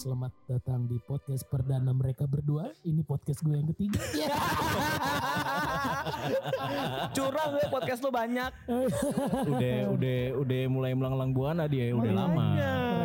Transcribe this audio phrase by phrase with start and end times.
[0.00, 2.72] selamat datang di podcast perdana mereka berdua.
[2.88, 4.00] Ini podcast gue yang ketiga.
[7.16, 8.52] Curang gue podcast lu banyak.
[9.50, 12.46] udah udah udah mulai melanglang buana dia udah lama.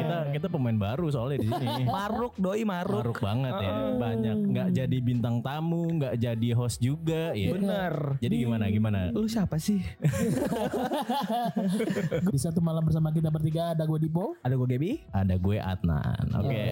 [0.02, 1.84] Kita kita pemain baru soalnya di sini.
[1.96, 3.12] Maruk doi maruk.
[3.12, 7.56] Maruk banget ya, banyak nggak jadi bintang tamu, nggak jadi host juga ya.
[7.56, 8.20] Bener.
[8.20, 9.00] Jadi gimana gimana?
[9.16, 9.80] Lu siapa sih?
[12.34, 14.36] di satu malam bersama kita bertiga ada gue Dipo.
[14.44, 14.92] Ada gue Gebi.
[15.12, 16.26] Ada gue Adnan.
[16.42, 16.66] Oke.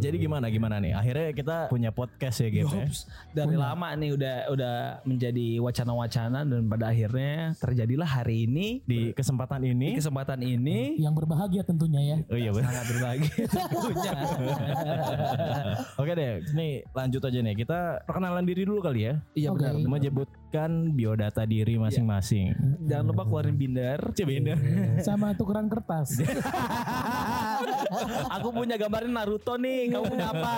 [0.00, 0.92] Jadi gimana gimana nih?
[0.92, 2.76] Akhirnya kita punya podcast ya gitu.
[2.76, 2.88] ya?
[3.32, 4.74] Dari lama nih udah udah
[5.06, 11.14] menjadi wacana-wacana dan pada akhirnya terjadilah hari ini Di kesempatan di ini kesempatan ini Yang
[11.22, 12.16] berbahagia tentunya ya.
[12.26, 12.70] Oh iya benar.
[12.74, 14.12] sangat berbagi tentunya.
[15.96, 17.54] Oke deh, nih lanjut aja nih.
[17.56, 19.14] Kita perkenalan diri dulu kali ya.
[19.32, 19.62] Iya Oke.
[19.62, 19.72] benar.
[19.86, 22.52] Menyebutkan biodata diri masing-masing.
[22.84, 24.00] Jangan lupa keluarin binder.
[24.12, 24.58] Cibender.
[25.00, 26.18] Sama tukeran kertas.
[28.32, 29.90] Aku punya gambarin Naruto nih.
[29.90, 30.56] Kamu punya apa?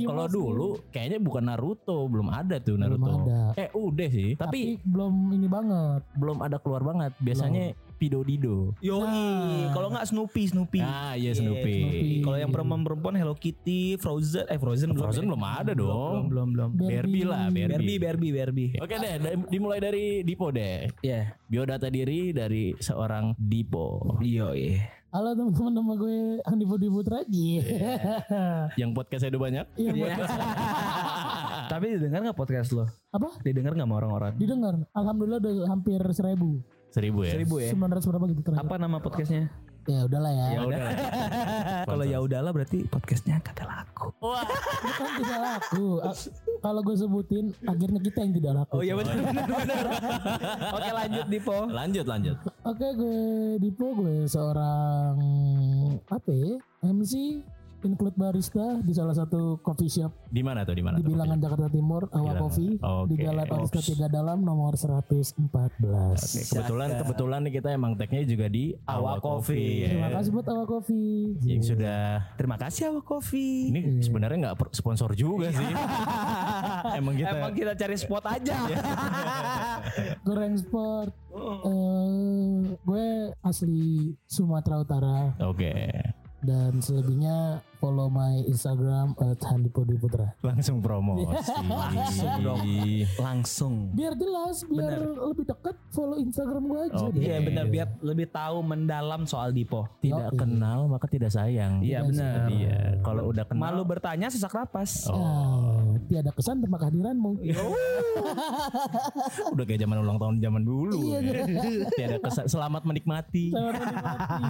[0.00, 3.24] Kalau dulu kayaknya bukan Naruto, belum ada tuh Naruto.
[3.24, 3.52] ada.
[3.56, 6.00] Eh udah sih, tapi, Tapi, belum ini banget.
[6.16, 7.12] belum ada keluar banget.
[7.18, 8.72] Biasanya Pido Dido.
[8.80, 9.68] Yoi.
[9.70, 10.80] Kalau nggak Snoopy, Snoopy.
[10.80, 11.76] Ah iya Snoopy.
[11.84, 12.24] Snoopy.
[12.24, 15.04] Kalau yang perempuan-perempuan Hello Kitty, Frozen, eh Frozen belum.
[15.04, 15.28] Frozen ya?
[15.28, 16.32] belum ada dong.
[16.32, 16.88] Belum, belum, belum.
[16.88, 17.68] Barbie lah, Barbie.
[17.68, 18.70] Barbie, Barbie, Barbie.
[18.80, 20.88] Oke deh, da- dimulai dari Dipo deh.
[21.04, 21.36] Ya.
[21.44, 24.16] Biodata diri dari seorang Dipo.
[24.24, 24.80] Iya, iya.
[25.10, 27.26] Halo teman-teman nama gue Andi Budi Putra.
[27.26, 27.66] Iya.
[28.80, 29.64] Yang podcastnya udah banyak.
[29.74, 30.12] Iya, buat-
[31.74, 32.86] Tapi didengar nggak podcast lo?
[33.10, 33.42] Apa?
[33.42, 34.32] Didengar nggak sama orang-orang?
[34.38, 34.74] Didengar.
[34.94, 36.62] Alhamdulillah udah hampir seribu.
[36.94, 37.32] Seribu ya.
[37.34, 37.74] Seribu ya.
[37.74, 38.62] 900 berapa gitu terakhir.
[38.62, 39.50] Apa nama podcastnya?
[39.88, 40.46] Ya udahlah ya.
[40.52, 40.80] Ya udah.
[41.90, 44.12] Kalau ya udahlah berarti podcastnya kagak laku.
[44.20, 44.44] Wah.
[44.84, 45.88] Bukan tidak laku.
[46.60, 48.72] Kalau gue sebutin akhirnya kita yang tidak laku.
[48.76, 49.84] Oh iya benar benar benar.
[50.76, 51.58] Oke lanjut Dipo.
[51.72, 52.36] Lanjut lanjut.
[52.68, 53.20] Oke gue
[53.56, 55.14] Dipo gue seorang
[56.08, 56.54] apa ya
[56.84, 57.40] MC
[57.82, 60.96] include barista di salah satu coffee shop Di mana tuh di mana?
[60.96, 61.12] di tuh?
[61.12, 62.32] bilangan Jakarta Timur Awa.
[62.36, 63.20] Coffee di Oke.
[63.20, 65.36] Jalan Arista 3 Dalam nomor 114.
[65.80, 69.82] Oke, kebetulan kebetulan nih kita emang tagnya juga di Awa Coffee.
[69.82, 69.88] ya.
[69.90, 71.18] Terima kasih buat Awa Coffee.
[71.40, 72.00] Yang sudah
[72.34, 73.68] Terima kasih Awak Coffee.
[73.68, 75.70] ini sebenarnya nggak sponsor juga sih.
[76.98, 78.56] emang kita Emang kita cari spot aja.
[80.26, 81.12] Goreng Sport.
[81.30, 83.06] Eh, gue
[83.40, 83.86] asli
[84.26, 85.70] Sumatera Utara Oke.
[86.40, 90.36] Dan selebihnya follow my Instagram @handipodiputra.
[90.44, 91.24] Langsung promosi.
[91.96, 92.60] Langsung dong.
[93.16, 93.74] Langsung.
[93.96, 97.04] Biar jelas, biar lebih dekat follow Instagram gue aja.
[97.08, 97.20] Oke.
[97.20, 99.88] Iya benar biar lebih tahu mendalam soal Dipo.
[100.04, 101.80] Tidak kenal maka tidak sayang.
[101.80, 102.52] Iya benar.
[102.52, 103.00] Iya.
[103.00, 105.08] Kalau udah kenal Malu bertanya sesak napas.
[105.08, 107.30] Ah, tiada kesan tanpa kehadiranmu.
[109.54, 110.96] udah kayak zaman ulang tahun zaman dulu.
[110.96, 111.44] Iya, ya.
[111.96, 112.44] Tiada kesan.
[112.48, 113.52] Selamat menikmati.
[113.52, 114.44] Selamat menikmati.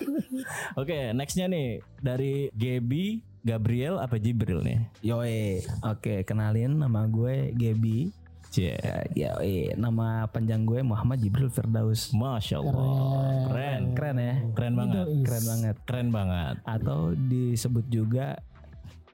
[0.80, 4.78] Oke, nextnya nih dari Gaby, Gabriel apa Jibril nih?
[5.02, 5.62] Yoi.
[5.86, 8.10] Oke, kenalin nama gue Gebi.
[8.46, 8.78] Cie.
[9.12, 9.74] Ya, yoi.
[9.76, 12.14] nama panjang gue Muhammad Jibril Firdaus.
[12.14, 13.50] Masya Allah.
[13.50, 13.82] Keren.
[13.92, 14.34] Keren ya?
[14.54, 15.06] Keren banget.
[15.26, 15.76] Keren banget.
[15.84, 16.54] Keren banget.
[16.64, 18.40] Atau disebut juga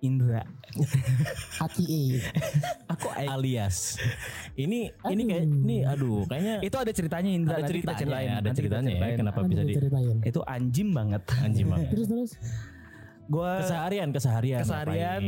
[0.02, 0.42] Indra.
[1.62, 2.02] Aki E.
[2.90, 4.02] Aku alias
[4.58, 7.54] ini ini kayak ini aduh kayaknya itu ada ceritanya Indra.
[7.62, 9.18] ada ceritanya ya, ada ceritanya ya ceritain.
[9.22, 10.16] kenapa Nanti bisa di ceritain.
[10.26, 11.22] Itu anjim banget.
[11.38, 11.88] anjing banget.
[11.94, 12.30] Terus terus.
[13.24, 15.20] Gue keseharian keseharian keseharian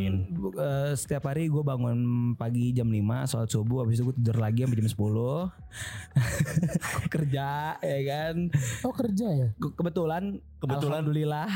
[0.53, 1.99] eh, setiap hari gue bangun
[2.34, 4.93] pagi jam 5 sholat subuh habis itu gue tidur lagi sampai jam 10
[7.09, 8.34] kerja ya kan
[8.82, 9.47] Oh kerja ya?
[9.55, 11.00] Ke- kebetulan Kebetulan.
[11.00, 11.49] alhamdulillah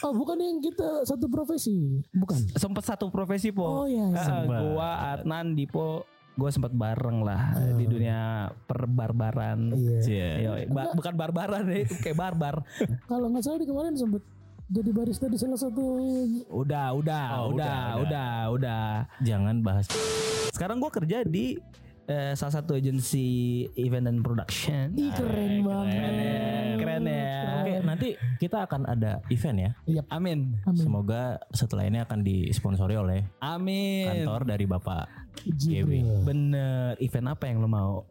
[0.00, 2.36] Oh bukan yang kita satu profesi, bukan?
[2.54, 4.06] sempat satu profesi po Oh iya.
[4.06, 4.14] iya.
[4.14, 4.58] Eh, Sempat.
[4.62, 10.28] gua Adnan Dipo gue sempat bareng lah di dunia perbarbaran Iya.
[10.42, 12.54] Yoi, ba- bukan barbaran ya itu kayak barbar
[13.04, 14.20] Kalau nggak salah di kemarin sempat
[14.66, 15.82] jadi barista di salah satu
[16.50, 18.30] udah udah Oh, udah udah, udah.
[18.50, 18.84] udah
[19.22, 19.86] jangan bahas.
[20.50, 21.54] Sekarang gue kerja di
[22.06, 24.90] eh, salah satu agensi event dan production.
[24.98, 26.78] Ih keren banget.
[26.82, 27.42] keren ya.
[27.62, 28.08] Oke nanti
[28.42, 29.70] kita akan ada event ya.
[29.86, 30.02] Iya.
[30.10, 30.58] amin.
[30.66, 30.78] Amin.
[30.82, 34.26] semoga setelah ini akan disponsori oleh amin.
[34.26, 35.06] kantor dari bapak
[35.54, 36.26] Jibril.
[36.26, 36.98] bener.
[36.98, 38.02] Event apa yang lo mau?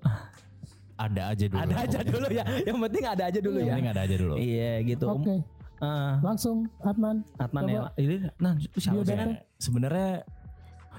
[0.95, 1.59] Ada aja dulu.
[1.59, 2.43] Ada aja dulu ya.
[2.63, 3.73] Yang penting ada aja dulu ya.
[3.75, 4.35] Ini ada aja dulu.
[4.39, 5.05] Iya gitu.
[5.11, 5.35] Oke,
[6.21, 6.67] Langsung.
[6.81, 7.61] Adnan Coba.
[7.67, 9.15] ya ini nah itu siapa sih?
[9.57, 10.23] Sebenarnya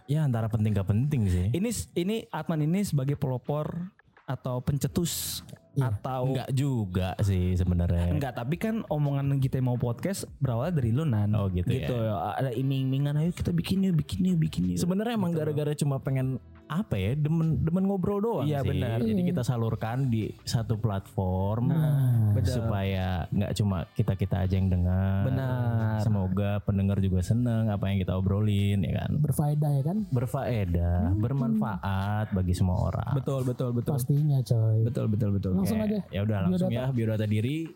[0.07, 3.91] ya antara penting gak penting sih ini ini Atman ini sebagai pelopor
[4.27, 5.43] atau pencetus
[5.77, 5.93] Iya.
[5.93, 8.09] atau Enggak juga sih sebenarnya.
[8.09, 11.37] Enggak, tapi kan omongan kita yang mau podcast berawal dari lu nan.
[11.37, 11.93] Oh, gitu ya.
[12.33, 14.81] Ada iming-imingan ayo kita bikin yuk, bikin yuk, bikin yuk.
[14.81, 18.75] Sebenarnya emang gara-gara cuma pengen apa ya demen demen ngobrol doang Iya, sih.
[18.75, 18.99] benar.
[18.99, 22.43] Jadi kita salurkan di satu platform benar.
[22.43, 25.31] supaya nggak cuma kita kita aja yang dengar.
[25.31, 26.03] Benar.
[26.03, 29.11] Semoga pendengar juga seneng apa yang kita obrolin ya kan.
[29.15, 29.99] Berfaedah ya kan?
[30.11, 33.15] Berfaedah, bermanfaat bagi semua orang.
[33.15, 33.95] Betul betul betul.
[33.95, 34.79] Pastinya coy.
[34.83, 35.53] Betul betul betul.
[35.55, 36.03] Langsung aja.
[36.11, 37.71] Ya udah langsung ya biodata diri.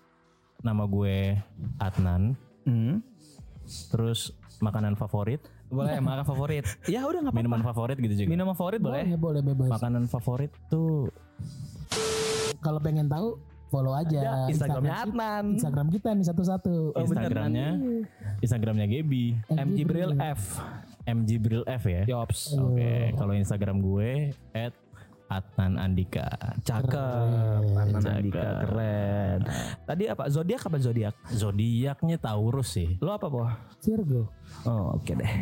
[0.61, 1.39] Nama gue
[1.79, 2.35] Adnan.
[2.67, 3.01] Hmm.
[3.89, 5.41] Terus makanan favorit,
[5.71, 6.65] Boleh makan favorit.
[6.91, 7.39] Ya udah nggak apa-apa.
[7.47, 8.29] minuman favorit gitu juga.
[8.29, 9.05] Minuman favorit boleh.
[9.07, 9.71] Boleh, boleh bebas.
[9.79, 11.09] Makanan favorit tuh
[12.61, 13.41] Kalau pengen tahu
[13.71, 15.45] follow aja Instagramnya Instagram, Adnan.
[15.57, 16.75] Instagram kita nih satu-satu.
[16.93, 17.69] Oh, Instagramnya
[18.43, 20.59] Instagramnya Gebi MG Bril F.
[21.07, 22.03] MG Bril F ya.
[22.05, 22.53] Yops.
[22.59, 24.75] Oke, kalau Instagram gue at
[25.31, 26.27] Adnan Andika.
[26.67, 26.91] Cakep.
[26.91, 28.19] Adnan Cakep.
[28.19, 29.39] Andika keren.
[29.87, 30.27] Tadi apa?
[30.27, 31.15] Zodiak apa zodiak?
[31.31, 32.99] Zodiaknya Taurus sih.
[32.99, 33.47] Lo apa, Po?
[33.79, 34.27] Virgo.
[34.67, 35.33] Oh, oke deh.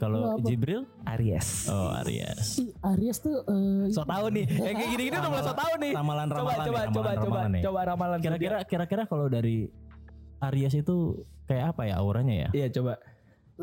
[0.00, 0.40] Kalau?
[0.40, 1.68] Jibril Aries.
[1.68, 2.40] Oh Aries.
[2.56, 4.48] Si Aries tuh eh, So tau nih.
[4.64, 5.92] Eh kayak gini-gini udah mulai so tau nih.
[5.92, 7.62] Ramalan Coba ramalan coba nih, coba ramalan, coba ramalan nih.
[7.62, 8.18] coba ramalan.
[8.24, 9.68] Kira-kira kira-kira kalau dari
[10.40, 10.96] Aries itu
[11.44, 12.50] kayak apa ya auranya ya?
[12.56, 12.96] Iya coba.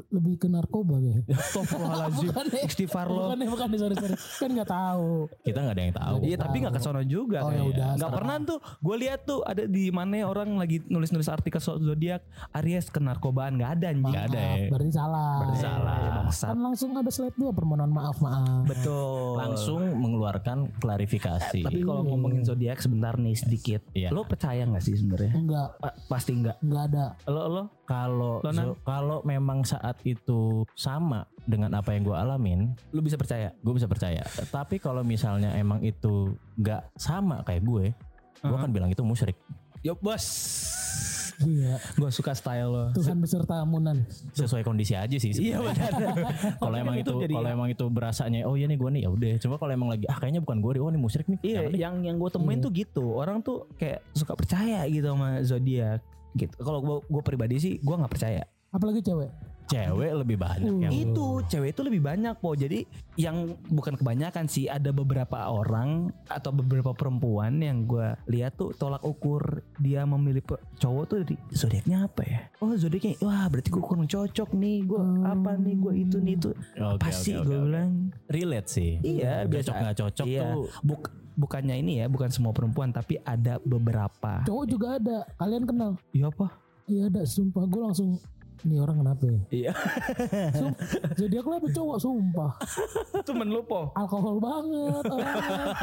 [0.09, 1.19] Lebih ke narkoba ya.
[1.35, 2.29] Astagfirullahaladzim.
[2.51, 2.63] Ya.
[2.63, 3.27] Istighfar lo.
[3.27, 4.15] Bukan ya, bukan ya, sorry sorry.
[4.15, 5.09] Kan nggak tahu.
[5.41, 6.15] Kita nggak ada yang tahu.
[6.21, 7.71] Iya tapi gak kesono juga Oh, ya kayaknya.
[7.71, 11.79] udah, Gak pernah tuh Gue lihat tuh ada di mana orang lagi nulis-nulis artikel soal
[11.79, 12.21] zodiak
[12.53, 14.47] Aries ke narkobaan Gak ada anjing Nggak ada ya.
[14.47, 15.33] Maaf, Berarti salah.
[15.37, 15.97] Berarti salah.
[16.13, 16.47] Bangsat.
[16.47, 18.63] Kan langsung ada slide dua permohonan maaf maaf.
[18.65, 21.61] Betul Langsung mengeluarkan klarifikasi.
[21.61, 24.09] Tapi kalau ngomongin zodiak sebentar nih sedikit Iya.
[24.09, 25.31] Lo percaya gak sih sebenarnya?
[25.33, 27.05] Enggak, Pa- Pasti enggak enggak ada.
[27.25, 28.39] Lo lo Kalau
[28.81, 33.89] kalau memang saat itu sama dengan apa yang gue alamin, Lo bisa percaya gue bisa
[33.89, 34.21] percaya.
[34.47, 37.97] Tapi kalau misalnya emang itu nggak sama kayak gue, gue
[38.41, 38.57] Uh-huh.
[38.57, 39.33] akan bilang itu musyrik.
[39.81, 40.21] Yo bos
[41.41, 41.81] Iya.
[41.97, 44.05] Gue suka style lo Tuhan beserta amunan.
[44.31, 45.33] Sesuai kondisi aja sih.
[45.33, 45.89] Iya benar
[46.61, 49.33] kalau emang itu kalau emang itu berasanya oh iya nih gue nih ya udah.
[49.41, 51.39] Coba kalau emang lagi ah kayaknya bukan gue deh, oh ini musyrik nih.
[51.41, 51.79] Iya Jangan deh.
[51.81, 56.05] yang yang gue temuin tuh gitu Orang tuh kayak suka percaya gitu sama zodiak
[56.37, 59.33] gitu Kalau gue gue pribadi sih gue nggak percaya Apalagi cewek.
[59.71, 62.83] Cewek lebih banyak yang itu cewek itu lebih banyak po jadi
[63.15, 69.03] yang bukan kebanyakan sih ada beberapa orang atau beberapa perempuan yang gue lihat tuh tolak
[69.03, 70.43] ukur dia memilih
[70.79, 75.03] cowok tuh dari zodiaknya apa ya oh zodiaknya wah berarti gue kurang cocok nih gue
[75.27, 77.65] apa nih gue itu nih itu oke, sih oke, gue oke.
[77.67, 77.91] bilang
[78.27, 78.91] relate sih.
[79.03, 80.41] iya cocok biasa nggak cocok iya.
[80.41, 85.23] tuh Buk- bukannya ini ya bukan semua perempuan tapi ada beberapa Cowok juga ada.
[85.39, 85.91] Kalian kenal?
[86.11, 87.21] iya apa Iya ada.
[87.23, 88.19] Sumpah gue langsung.
[88.61, 89.39] Ini orang kenapa ya?
[89.51, 89.73] iya
[90.53, 90.77] Sum-
[91.17, 92.51] Jadi aku apa cowok sumpah.
[93.23, 95.03] temen lu po Alkohol banget.
[95.03, 95.73] orangnya.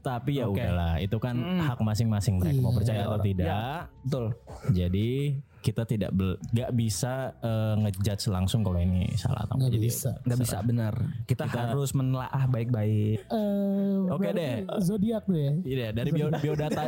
[0.00, 0.58] tapi ya Oke.
[0.58, 1.60] udahlah itu kan Mm.
[1.62, 2.78] hak masing-masing mereka mau Iya.
[2.78, 3.80] percaya atau tidak.
[4.00, 4.24] betul
[4.70, 5.10] Jadi
[5.58, 10.10] kita tidak nggak bisa eh, ngejudge langsung kalau ini salah atau Nggak Jadi bisa.
[10.22, 10.94] nggak bisa benar
[11.26, 14.54] kita, harus menelaah baik-baik Eh, Oke berarti deh.
[14.80, 15.52] Zodiak tuh ya.
[15.62, 16.82] Iya dari bio, biodata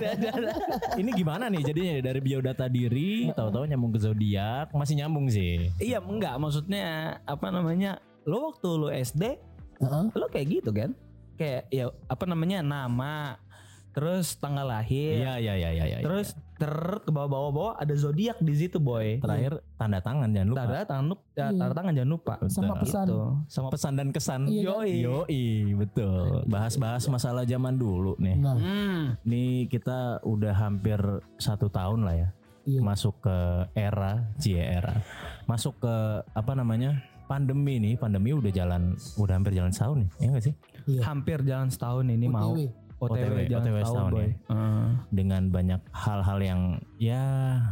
[0.97, 5.69] ini gimana nih jadinya dari biodata diri tahu-tahu nyambung ke zodiak masih nyambung sih.
[5.77, 6.87] Iya enggak maksudnya
[7.25, 9.23] apa namanya lo waktu lo SD
[9.81, 10.05] Heeh.
[10.13, 10.93] lo kayak gitu kan
[11.35, 13.41] kayak ya apa namanya nama
[13.91, 15.85] terus tanggal lahir Iya iya iya iya.
[15.89, 15.99] iya.
[16.05, 20.61] terus ter ke bawah-bawah ada zodiak di situ boy terakhir tanda tangan jangan lupa.
[20.61, 21.57] tanda tangan lu- ya, Iya.
[21.57, 22.79] tanda tangan jangan lupa Sama Betul.
[22.79, 23.07] pesan.
[23.07, 23.21] Gitu.
[23.49, 24.41] sama Pesan dan kesan.
[24.45, 24.67] Iya kan?
[24.77, 24.93] Yoi.
[25.01, 26.29] Yoi, betul.
[26.47, 28.37] Bahas-bahas masalah zaman dulu nih.
[28.37, 29.03] Nah, Hmm.
[29.25, 31.01] Nih kita udah hampir
[31.37, 32.29] satu tahun lah ya
[32.63, 32.79] iya.
[32.79, 33.37] masuk ke
[33.73, 35.01] era, cie era,
[35.45, 35.95] masuk ke
[36.29, 37.97] apa namanya pandemi nih.
[37.97, 38.83] Pandemi udah jalan,
[39.17, 40.55] udah hampir jalan setahun nih, ya nggak sih?
[40.83, 41.01] Iya.
[41.05, 42.57] hampir jalan setahun ini mau
[43.01, 43.17] OTW.
[43.17, 44.31] OTW, OTW, setahun boy ya.
[44.53, 44.85] Heeh.
[45.11, 46.61] Dengan banyak hal-hal yang
[46.97, 47.25] ya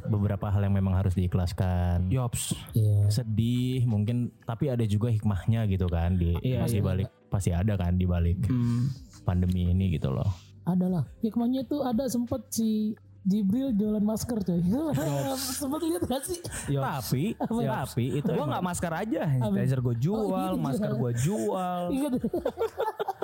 [0.04, 2.08] beberapa hal yang memang harus diikhlaskan.
[2.08, 3.12] Yops Iya.
[3.12, 6.86] Sedih mungkin, tapi ada juga hikmahnya gitu kan di Iya, pasti iya.
[6.86, 8.88] balik pasti ada kan di balik Hmm.
[9.22, 10.28] pandemi ini gitu loh.
[10.64, 11.04] Adalah.
[11.20, 12.92] Hikmahnya tuh ada sempet si
[13.28, 14.60] Jibril jualan masker coy.
[15.60, 16.40] sempet lihat gak sih?
[16.66, 17.12] Yops.
[17.12, 20.56] Tapi, tapi itu Gue emang- nggak masker aja, sanitizer gue jual, Oh, iya.
[20.56, 21.82] masker gue jual.
[21.94, 22.12] Ingat.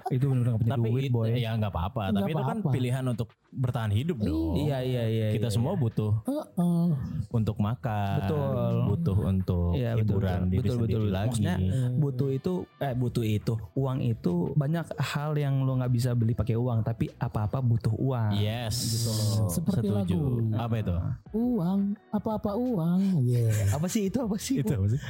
[0.06, 1.28] itu bener-bener gak punya tapi duit itu, boy.
[1.32, 2.02] ya nggak apa-apa.
[2.12, 4.52] Tapi itu kan pilihan untuk bertahan hidup dong.
[4.54, 5.26] Iya iya iya.
[5.32, 5.80] Kita iya, semua iya.
[5.80, 6.84] butuh Heeh.
[7.32, 8.74] untuk makan, Betul.
[8.86, 10.52] butuh untuk Iya, hiburan betul.
[10.52, 11.08] diri Betul, sendiri betul.
[11.10, 11.30] lagi.
[11.40, 11.56] Maksudnya,
[11.96, 16.54] butuh itu eh butuh itu uang itu banyak hal yang lo nggak bisa beli pakai
[16.54, 18.36] uang tapi apa-apa butuh uang.
[18.36, 19.48] yes, Gitu loh.
[19.48, 20.18] Seperti setuju.
[20.18, 20.58] lagu.
[20.58, 20.94] Apa itu?
[21.32, 23.00] Uang, apa-apa uang.
[23.22, 23.46] Iya.
[23.70, 24.58] Apa sih itu apa sih?
[24.58, 25.00] itu apa sih?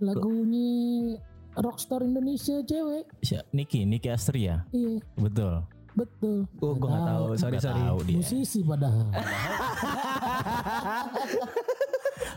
[0.00, 1.16] Lagunya
[1.52, 3.04] Rockstar Indonesia cewek.
[3.20, 3.46] Siapa?
[3.50, 4.64] Niki, Niki Astria.
[4.70, 5.62] Iya, Betul.
[5.90, 6.46] betul.
[6.58, 7.24] Oh, gue nggak tahu.
[7.34, 7.82] Sorry Nggak sorry.
[7.82, 8.16] tahu dia.
[8.16, 9.06] Musisi padahal.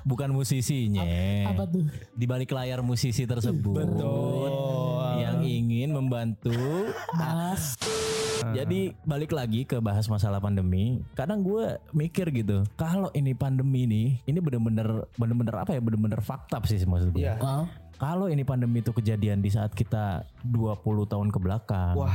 [0.03, 1.06] Bukan musisinya.
[1.48, 1.86] Apa tuh?
[2.12, 3.72] Di balik layar musisi tersebut.
[3.88, 4.51] Betul.
[5.15, 6.51] Yang yang ingin membantu.
[7.13, 7.77] Mas,
[8.53, 11.00] Jadi balik lagi ke bahas masalah pandemi.
[11.13, 15.79] Kadang gue mikir gitu, kalau ini pandemi nih, ini bener-bener bener-bener apa ya?
[15.79, 17.23] Bener-bener fakta sih maksud gue.
[17.23, 17.39] Iya.
[17.39, 17.63] ah,
[17.95, 21.95] Kalau ini pandemi itu kejadian di saat kita 20 tahun ke belakang.
[21.95, 22.12] Wah.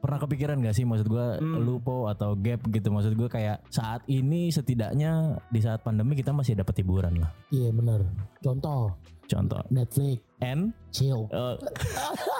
[0.00, 1.60] Pernah kepikiran gak sih maksud gue Hmm.
[1.60, 5.12] lupo atau gap gitu maksud gue kayak saat ini setidaknya
[5.46, 7.28] di saat pandemi kita masih dapat hiburan lah.
[7.50, 8.08] iya bener.
[8.40, 11.28] Contoh, Contoh Netflix, N chill.
[11.28, 11.54] eh,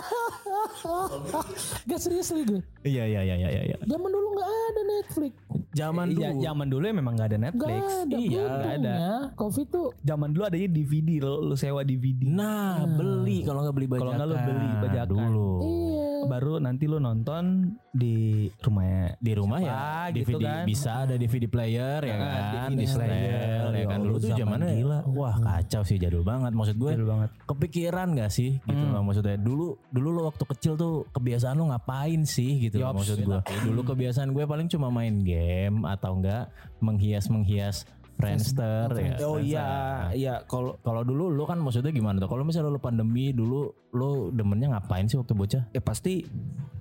[1.88, 2.60] Gak serius nih gue.
[2.82, 3.76] iya iya iya iya iya.
[3.82, 5.32] Zaman dulu gak ada Netflix.
[5.70, 7.82] Zaman Iya, dulu zaman dulu ya memang gak ada Gak Netflix.
[8.00, 8.16] ada.
[8.16, 8.94] Iya, nggak ada.
[9.34, 12.20] Covid tuh Zaman dulu adanya DVD lo, lu sewa DVD.
[12.26, 14.02] Nah, beli kalau nggak beli bajakan.
[14.02, 15.08] Kalau nggak lu beli bajakan.
[15.08, 15.50] dulu.
[15.62, 15.89] iya.
[16.26, 17.44] Baru nanti lu nonton
[17.88, 18.16] di
[18.58, 19.16] rumahnya.
[19.16, 20.64] Di rumah ya DVD gitu kan.
[20.64, 23.30] bisa ada DVD player ya Ah, kan, DVD di player.
[23.66, 24.98] ya Ya kan dulu tuh zaman zamannya gila.
[25.08, 26.92] wah kacau sih jadul banget maksud gue.
[26.92, 27.30] Betul banget.
[27.44, 28.92] Kepikiran gak sih gitu Hmm.
[28.92, 32.98] loh maksudnya dulu dulu lo waktu kecil tuh kebiasaan lo ngapain sih gitu loh Yops.
[32.98, 33.38] maksud gue.
[33.64, 36.50] Dulu kebiasaan gue paling cuma main game atau enggak
[36.80, 37.86] menghias-menghias
[38.20, 39.16] Friendster ya.
[39.24, 39.40] Oh Friendster.
[39.40, 39.68] iya,
[40.12, 42.28] iya kalau Kalau dulu lu kan maksudnya gimana tuh?
[42.28, 45.62] Kalau misalnya lu pandemi dulu lu demennya ngapain sih waktu bocah?
[45.68, 46.22] ya pasti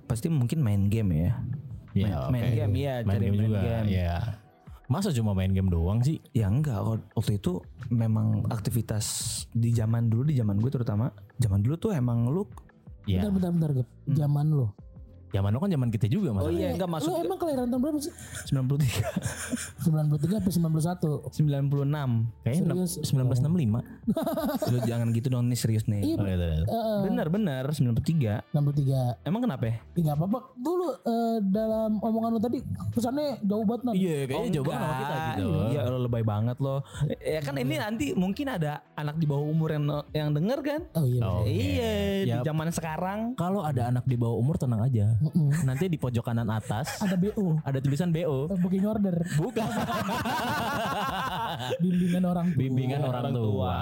[0.04, 1.32] pasti mungkin main game ya.
[1.90, 2.54] main, Ya, main oke.
[2.54, 3.60] game ya, main cari game main juga.
[3.60, 3.86] game.
[3.90, 4.18] Ya.
[4.86, 6.18] Masa cuma main game doang sih?
[6.30, 9.06] Ya enggak, kalau waktu itu memang aktivitas
[9.50, 12.42] di zaman dulu di zaman gue terutama, zaman dulu tuh emang lu
[13.08, 13.24] Ya.
[13.24, 13.86] Bentar, bentar, bentar.
[14.12, 14.66] Zaman lo.
[15.30, 16.42] Zaman lu kan zaman kita juga mas.
[16.42, 18.12] Oh iya, enggak Lo masuk emang kelahiran tahun berapa sih?
[18.50, 21.30] 93 93 atau 91?
[21.30, 22.42] 96.
[22.42, 22.92] Kayaknya Serius?
[23.06, 24.70] 1965.
[24.70, 26.02] Lu jangan gitu dong nih serius nih.
[26.02, 26.64] Iya, Oh, iya, iya.
[26.64, 28.42] Heeh, Bener bener 93.
[28.50, 29.22] 63.
[29.22, 29.74] Emang kenapa ya?
[29.94, 30.38] Ya nggak apa-apa.
[30.56, 32.58] Dulu eh, dalam omongan lo tadi
[32.90, 33.94] kesannya jauh banget Nan.
[33.94, 35.48] Iya, kayaknya Oh, jauh banget sama kita gitu.
[35.70, 36.76] Iya, lo lebay banget lo.
[37.20, 40.80] Ya kan ini nanti mungkin ada anak di bawah umur yang yang denger kan?
[40.96, 41.20] Oh iya.
[41.22, 41.42] Oh.
[41.42, 41.50] Oke.
[41.50, 41.92] Iya,
[42.26, 42.44] di Yap.
[42.44, 43.18] zaman sekarang.
[43.34, 45.19] Kalau ada anak di bawah umur tenang aja.
[45.20, 45.48] Mm-mm.
[45.62, 47.60] Nanti di pojok kanan atas Ada BO.
[47.60, 48.46] ada tulisan BO.
[48.46, 49.16] eh, Booking order.
[49.34, 49.68] Bukan.
[51.78, 52.58] Bimbingan orang tua.
[52.58, 53.76] Bimbingan orang tua.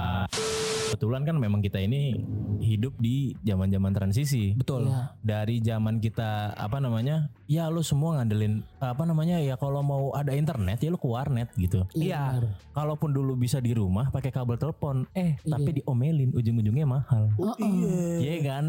[0.88, 2.16] Kebetulan kan memang kita ini
[2.58, 4.52] hidup di zaman-zaman transisi.
[4.52, 4.88] Betul.
[4.88, 5.14] Iya.
[5.20, 10.32] dari zaman kita apa namanya ya lu semua ngandelin apa namanya ya kalau mau ada
[10.32, 12.38] internet ya lu ke warnet gitu Iya.
[12.38, 12.44] benar.
[12.72, 15.50] kalaupun dulu bisa di rumah pakai kabel telepon eh Iya.
[15.50, 18.16] tapi diomelin ujung-ujungnya mahal Oh, iya.
[18.18, 18.64] Iya kan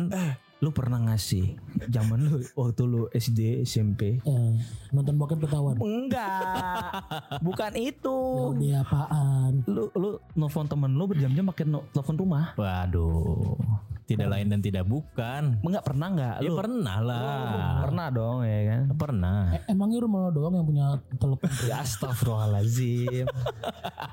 [0.59, 1.55] Lu pernah ngasih
[1.87, 4.19] zaman lu waktu lu SD SMP?
[4.19, 4.53] Eh,
[4.91, 5.79] nonton bokep ketahuan.
[5.79, 6.99] Enggak.
[7.39, 8.17] Bukan itu.
[8.59, 9.51] Ya udah apaan?
[9.63, 12.51] Lu lu nelfon temen lu berjam-jam pakai no- telepon rumah.
[12.53, 13.55] waduh
[14.03, 16.35] tidak lain dan tidak bukan Enggak pernah enggak?
[16.35, 18.81] ya Lu pernah lah pernah dong ya kan?
[18.97, 21.45] pernah Eh, emangnya rumah lo doang yang punya telepon?
[21.69, 23.29] Ya astagfirullahalazim.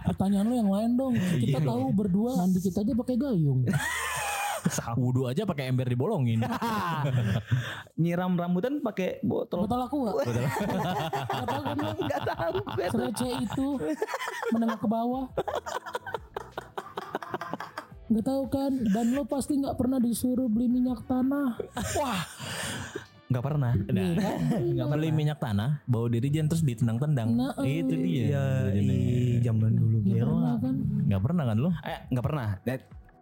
[0.05, 1.15] Pertanyaan lo yang lain dong.
[1.17, 3.65] Kita tahu berdua mandi kita aja pakai gayung.
[4.95, 6.41] wudhu aja pakai ember dibolongin
[7.97, 9.65] Nyiram rambutan pakai botol.
[9.65, 10.15] Betul aku gak?
[10.21, 11.91] Gak tahu lo?
[11.97, 12.55] Enggak tahu.
[12.67, 12.87] gue.
[12.87, 13.67] Serece itu
[14.51, 15.25] menengah ke bawah.
[18.07, 18.73] Gak tahu kan?
[18.87, 21.59] Dan lo pasti nggak pernah disuruh beli minyak tanah.
[21.97, 22.21] Wah.
[23.27, 23.73] Enggak pernah.
[23.75, 24.39] Iya kan?
[24.71, 27.83] nggak beli minyak tanah bawa dirijen terus ditendang-tendang Nah, eh.
[27.83, 28.95] itu dia Iya, Jadinya.
[28.95, 30.23] i zaman dulu Gak gila.
[30.23, 30.75] pernah kan?
[31.03, 32.49] nggak pernah kan lu Eh, nggak pernah.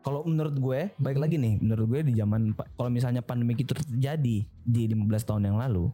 [0.05, 4.45] Kalau menurut gue, baik lagi nih, menurut gue di zaman kalau misalnya pandemi itu terjadi
[4.45, 5.89] di 15 tahun yang lalu,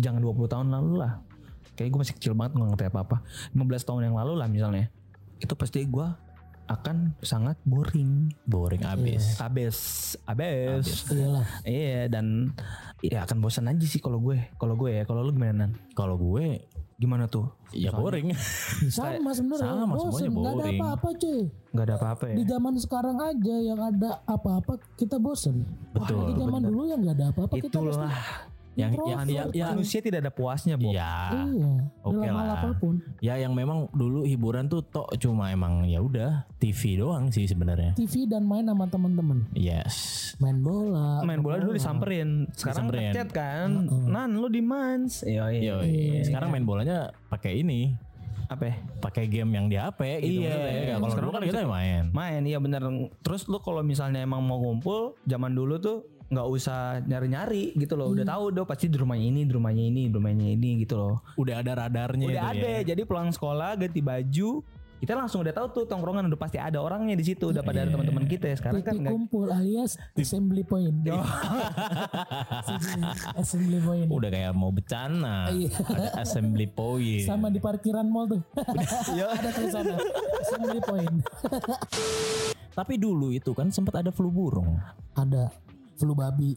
[0.00, 1.20] jangan 20 tahun lalu lah.
[1.76, 3.16] Kayak gue masih kecil banget nggak ngerti apa-apa.
[3.52, 4.88] 15 tahun yang lalu lah misalnya.
[5.38, 6.08] Itu pasti gue
[6.68, 8.28] akan sangat boring.
[8.44, 9.78] boring abis Abes,
[10.28, 11.08] abes.
[11.12, 11.46] Iyalah.
[11.64, 12.56] Iya dan
[13.04, 14.40] ya akan bosan aja sih kalau gue.
[14.56, 16.64] Kalau gue ya, kalau lu gimana kalau gue
[16.98, 17.46] Gimana tuh?
[17.70, 18.34] ya boring
[18.90, 19.86] Sama sebenarnya.
[19.86, 20.26] sama, Bosen.
[20.26, 20.80] semuanya Nggak ada boring.
[20.80, 21.40] apa-apa cuy.
[21.68, 22.34] Gak ada apa-apa ya?
[22.34, 25.56] Di zaman sekarang aja yang ada apa-apa kita bosen.
[25.94, 28.12] Betul, Di zaman dulu yang nggak ada apa-apa kita pasti Itulah
[28.78, 29.26] yang introvert.
[29.26, 30.94] ya, ya, ya, manusia tidak ada puasnya, Bob.
[30.94, 31.70] ya, Iya.
[32.00, 32.56] Oke hal lah.
[32.56, 32.94] apa pun.
[33.18, 37.92] ya yang memang dulu hiburan tuh tok cuma emang ya udah TV doang sih sebenarnya
[37.92, 39.50] TV dan main sama teman-teman.
[39.52, 41.20] yes Main bola.
[41.20, 43.02] main bola dulu disamperin sekarang Disamperin.
[43.10, 43.68] ngechat kan
[44.06, 45.76] nan lu di mans iya iya
[46.22, 47.98] sekarang main bolanya pakai ini
[48.46, 48.74] apa ya?
[48.98, 50.70] pakai game yang di HP gitu Iya, maksudnya.
[50.72, 50.94] iya.
[50.94, 52.82] kalau Sekarang dulu kan kan kita main main iya bener
[53.18, 58.12] terus lu kalau misalnya emang mau ngumpul zaman dulu tuh nggak usah nyari-nyari gitu loh
[58.12, 61.24] udah tahu dong pasti di rumahnya ini di rumahnya ini di rumahnya ini gitu loh
[61.40, 62.80] udah ada radarnya udah itu ada ya.
[62.92, 64.60] jadi pulang sekolah ganti baju
[64.98, 67.94] kita langsung udah tahu tuh tongkrongan udah pasti ada orangnya di situ udah pada ada
[67.94, 70.90] teman-teman kita sekarang kan Titik nggak kumpul alias assembly point.
[73.40, 74.10] assembly point.
[74.10, 75.70] udah kayak mau bencana Iya.
[75.86, 78.42] ada assembly point Sama di parkiran mall tuh.
[79.14, 79.26] Iya.
[79.32, 79.96] ada tulisannya
[80.42, 81.14] assembly point.
[82.74, 84.76] tapi dulu itu kan sempat ada flu burung
[85.14, 85.67] Ada.
[85.98, 86.54] Flu babi.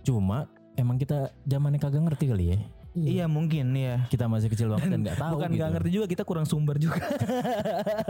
[0.00, 2.58] Cuma emang kita zamannya kagak ngerti kali ya.
[2.94, 4.06] Iya mungkin ya.
[4.06, 5.58] Kita masih kecil banget dan nggak tahu Bukan gitu.
[5.58, 7.02] nggak ngerti juga kita kurang sumber juga.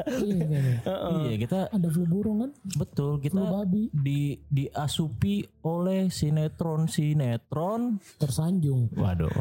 [0.05, 0.76] Iya kayaknya.
[1.25, 2.50] Iya kita Ada flu burung kan?
[2.76, 7.97] betul Flu kita babi di diasupi oleh sinetron sinetron.
[8.21, 8.93] tersanjung.
[8.93, 9.33] Waduh.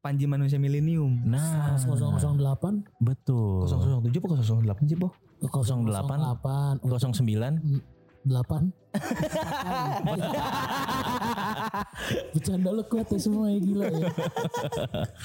[0.00, 1.20] Panji manusia milenium.
[1.26, 2.32] Nah 008
[2.96, 3.68] betul.
[3.68, 4.26] 007 apa
[4.80, 5.12] 008 sih, Bo?
[5.44, 6.80] 08 09
[8.26, 8.96] 8
[12.32, 14.08] Bercanda lu kuat ya semua ya gila ya.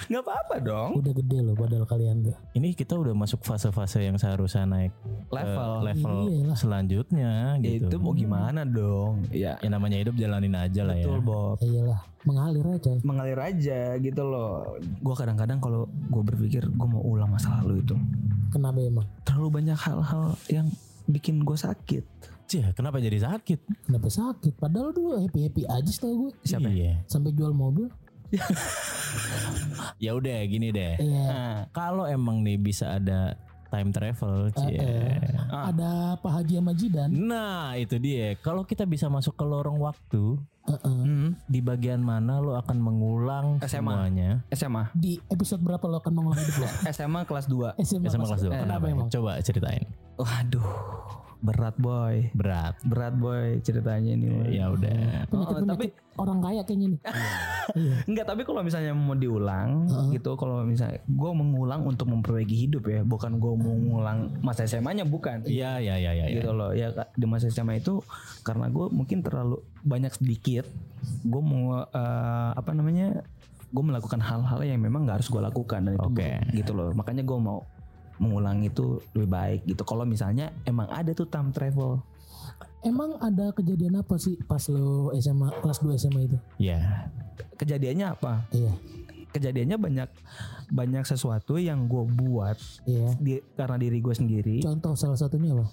[0.07, 0.89] Nggak apa-apa dong.
[0.97, 2.35] Udah gede loh padahal kalian tuh.
[2.53, 4.91] ini kita udah masuk fase-fase yang seharusnya naik
[5.29, 5.71] Level.
[5.83, 6.55] level Iyalah.
[6.55, 7.87] selanjutnya Ya, gitu.
[7.87, 9.25] itu mau gimana dong?
[9.29, 11.05] Ya, Ya namanya hidup jalanin aja lah ya.
[11.05, 11.55] betul Bob.
[11.57, 12.91] Ya iyalah mengalir aja.
[13.01, 14.77] Mengalir aja gitu loh.
[14.99, 17.95] Gue kadang-kadang kalau gue berpikir gue mau ulang masa lalu itu,
[18.49, 19.05] Kenapa emang?
[19.23, 20.67] terlalu banyak hal-hal yang
[21.07, 22.03] bikin gue sakit.
[22.51, 23.87] Cih, kenapa jadi sakit?
[23.87, 24.59] Kenapa sakit?
[24.59, 26.31] Padahal dulu happy happy aja setahu gue.
[26.43, 26.67] Siapa?
[26.67, 26.99] Iya.
[27.07, 27.87] Sampai jual mobil.
[29.99, 30.95] Ya udah gini deh.
[30.97, 31.25] Iya.
[31.27, 33.35] Nah, Kalau emang nih bisa ada
[33.67, 34.75] time travel, cie.
[34.75, 35.67] Eh, Ah.
[35.67, 37.11] Ada Pak Haji sama Jidan.
[37.11, 38.39] Nah, itu dia.
[38.39, 40.79] Kalau kita bisa masuk ke lorong waktu, Heeh.
[41.03, 43.91] hmm, di bagian mana lo akan mengulang SMA.
[43.91, 44.29] semuanya?
[44.49, 46.67] SMA, Di episode berapa lo akan mengulang hidup lo?
[46.95, 48.47] SMA kelas 2 SMA, SMA kelas 2.
[48.47, 49.07] Kenapa Kenapa emang?
[49.09, 49.83] Coba ceritain.
[50.15, 50.67] Waduh,
[51.41, 52.77] berat boy, Berat.
[52.85, 54.29] berat boy ceritanya ini.
[54.29, 54.47] boy.
[54.53, 55.25] Ya udah.
[55.25, 57.01] Penyakit, Oh, tapi orang kaya kayaknya nih.
[57.71, 57.93] Iya.
[58.03, 63.01] enggak, tapi kalau misalnya mau diulang gitu, kalau misalnya gue mengulang untuk memperbaiki hidup ya,
[63.01, 65.45] bukan gue mau ngulang masa SMA-nya bukan.
[65.45, 66.25] Iya, iya, iya, iya.
[66.31, 68.01] gitu loh ya di masa SMA itu
[68.41, 70.65] karena gue mungkin terlalu banyak sedikit
[71.23, 73.21] gue mau eh, apa namanya
[73.71, 77.23] gue melakukan hal-hal yang memang nggak harus gue lakukan dan itu buruk gitu loh makanya
[77.23, 77.63] gue mau
[78.21, 82.05] mengulang itu lebih baik gitu kalau misalnya emang ada tuh time travel
[82.81, 86.37] Emang ada kejadian apa sih pas lo SMA kelas 2 SMA itu?
[86.57, 87.09] Ya.
[87.53, 88.73] kejadiannya apa Iya.
[89.29, 90.09] kejadiannya banyak
[90.69, 93.13] banyak sesuatu yang gue buat Iya.
[93.17, 95.69] di, karena diri gue sendiri Contoh salah satunya apa?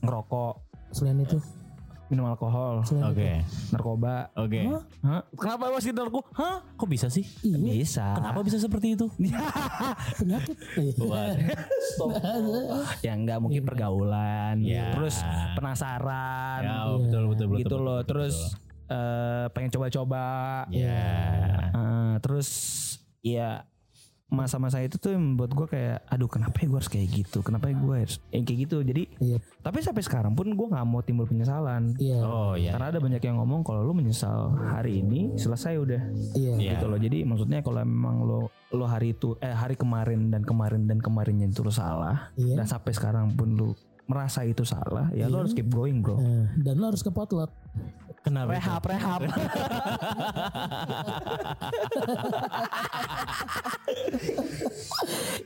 [0.00, 0.54] ngerokok
[0.90, 1.38] Selain itu,
[2.10, 3.38] minum alkohol Oke.
[3.70, 4.66] narkoba Oke.
[5.00, 5.22] Hah?
[5.32, 6.58] kenapa masih narkoba Hah?
[6.74, 7.22] Kok bisa sih?
[7.40, 9.06] Iya, bisa Kenapa bisa seperti itu?
[10.18, 10.56] penyakit.
[10.74, 11.54] Iya.
[13.00, 14.90] ya enggak mungkin pergaulan Ya.
[14.90, 15.22] terus
[15.54, 17.58] penasaran Ya, betul, betul, betul.
[17.58, 18.34] gitu betul, loh betul, terus
[18.86, 20.24] eh, pengen coba-coba
[20.66, 20.82] betul.
[20.82, 21.14] Ya.
[21.70, 22.48] Eh, terus
[23.20, 23.64] ya
[24.30, 27.66] masa-masa itu tuh yang membuat gue kayak aduh kenapa ya gue harus kayak gitu kenapa
[27.66, 29.38] ya gue harus yang kayak gitu jadi Iya.
[29.60, 32.22] tapi sampai sekarang pun gue nggak mau timbul penyesalan Iya.
[32.22, 32.70] Oh ya.
[32.72, 36.54] karena ada banyak yang ngomong kalau lu menyesal hari ini selesai udah Iya.
[36.56, 36.70] Iya.
[36.72, 38.40] gitu loh jadi maksudnya kalau memang lo
[38.70, 42.54] lo hari itu eh hari kemarin dan kemarin dan kemarinnya itu lo salah Iya.
[42.54, 43.74] dan sampai sekarang pun lu
[44.06, 47.50] merasa itu salah ya lo harus keep going bro Nah, dan lo harus ke potlot.
[48.20, 48.52] Kenapa?
[48.52, 48.60] itu?
[48.60, 49.20] rehab rehab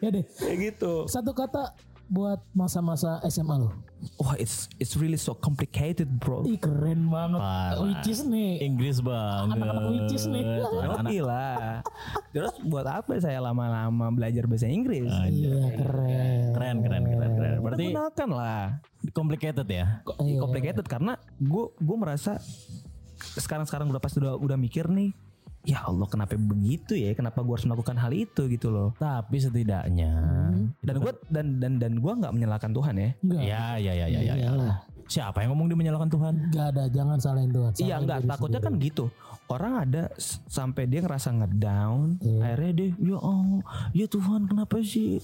[0.03, 1.73] Ya deh, kayak gitu satu kata
[2.07, 3.71] buat masa-masa SMA lo.
[4.21, 7.41] wah it's it's really so complicated bro Ih keren banget.
[7.41, 7.81] Parah.
[7.81, 8.61] Which is nih.
[8.61, 9.57] Inggris banget.
[9.57, 10.43] Anak-anak which nih.
[10.45, 11.49] Tuh, anak-anak Gila.
[12.37, 15.09] Terus buat apa saya lama-lama belajar bahasa Inggris?
[15.09, 16.45] Iya keren.
[16.53, 17.57] keren, keren, keren, keren.
[17.65, 18.65] Berarti Gunakan lah.
[19.17, 19.87] complicated ya?
[20.05, 20.37] Kok Iya.
[20.37, 22.37] complicated karena gue gue merasa
[23.41, 25.17] sekarang sekarang udah pasti udah udah mikir nih.
[25.65, 27.13] Ya Allah kenapa begitu ya?
[27.13, 28.93] Kenapa gue harus melakukan hal itu gitu loh?
[28.95, 30.13] Tapi setidaknya
[30.79, 33.09] Dan gue dan dan dan gue nggak menyalahkan Tuhan ya.
[33.19, 33.41] Enggak.
[33.41, 34.21] ya ya ya ya ya.
[34.21, 34.35] ya.
[34.45, 34.77] Iyalah.
[35.05, 36.35] Siapa yang ngomong dia menyalahkan Tuhan?
[36.49, 37.73] Enggak ada, jangan salahin Tuhan.
[37.75, 38.77] Iya Salahin diri takutnya sendiri.
[38.77, 39.05] kan gitu.
[39.45, 40.03] Orang ada
[40.47, 42.41] sampai dia ngerasa ngedown, Iya.
[42.41, 43.61] akhirnya dia ya oh
[43.93, 45.21] ya Tuhan kenapa sih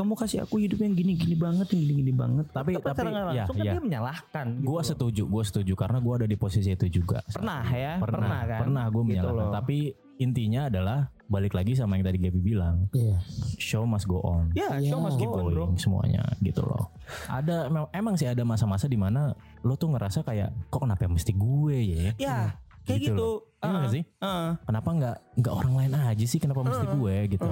[0.00, 2.46] kamu kasih aku hidup yang gini-gini banget, yang gini-gini banget.
[2.48, 3.72] Tapi- tapi, nggak ya, langsung kan ya.
[3.76, 4.46] dia menyalahkan.
[4.50, 4.82] gitu Gua loh.
[4.82, 7.20] setuju, gua setuju karena gua ada di posisi itu juga.
[7.26, 8.60] pernah ya, pernah, pernah, kan.
[8.64, 9.36] pernah gue Gitu menyalahkan.
[9.36, 9.52] loh.
[9.52, 9.76] Tapi
[10.16, 13.20] intinya adalah balik lagi sama yang tadi Gaby bilang, Iya.
[13.56, 14.50] show must go on.
[14.52, 14.90] ya, Iya.
[14.90, 15.66] show must keep go on, bro.
[15.76, 16.90] semuanya gitu loh.
[17.26, 21.30] Ada emang, emang sih ada masa-masa di mana lo tuh ngerasa kayak kok kenapa mesti
[21.30, 22.08] gue ya?
[22.16, 22.38] Ya,
[22.82, 23.20] kayak Gitu gitu.
[23.20, 23.36] loh.
[23.60, 24.02] Iya Ah, sih?
[24.18, 24.50] ah.
[24.58, 26.38] Kenapa nggak nggak orang lain aja sih?
[26.38, 27.44] Kenapa mesti gue gitu?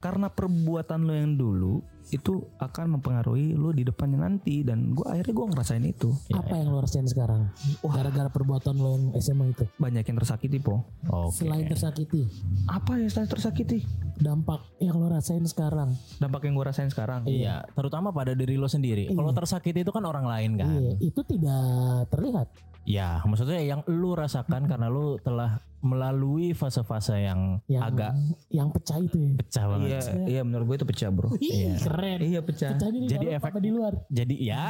[0.00, 5.34] Karena perbuatan lo yang dulu itu akan mempengaruhi lo di depannya nanti dan gua akhirnya
[5.34, 6.10] gua ngerasain itu.
[6.34, 7.50] Apa yang lo rasain sekarang?
[7.86, 9.64] Gara-gara perbuatan lo yang SMA itu.
[9.78, 10.82] Banyak yang tersakiti, Po.
[11.06, 11.46] Oke.
[11.46, 12.26] Selain tersakiti,
[12.66, 13.86] Apa yang saya tersakiti?
[14.20, 15.96] dampak yang lo rasain sekarang.
[16.20, 17.24] Dampak yang gua rasain sekarang.
[17.24, 19.08] Iya, terutama pada diri lo sendiri.
[19.08, 20.68] Kalau tersakiti itu kan orang lain kan.
[20.68, 22.48] Iya, itu tidak terlihat.
[22.88, 28.12] Ya, maksudnya yang lu rasakan karena lu telah melalui fase-fase yang, yang agak
[28.52, 29.30] yang pecah itu ya.
[29.40, 29.88] pecah banget.
[29.88, 31.32] Iya, iya menurut gue itu pecah bro.
[31.32, 31.80] Keren.
[32.02, 32.70] Iya pecah.
[32.72, 33.92] Pecah ini di Jadi dalam efek- apa di luar.
[34.06, 34.64] Jadi ya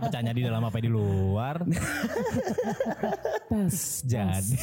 [0.00, 1.56] pecahnya di dalam apa di luar.
[3.48, 4.04] Tes.
[4.04, 4.56] Jadi